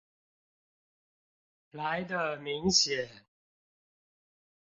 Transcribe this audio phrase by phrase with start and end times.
[1.69, 3.23] 來的明顯